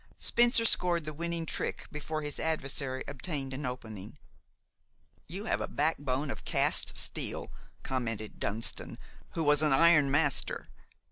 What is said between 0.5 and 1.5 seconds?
scored the winning